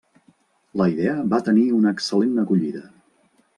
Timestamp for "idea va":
0.93-1.41